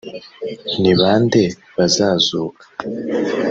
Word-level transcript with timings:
ni 0.81 0.93
ba 0.99 1.11
nde 1.23 1.43
bazazuka? 1.75 2.63